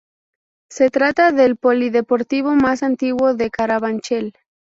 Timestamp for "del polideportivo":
1.31-2.55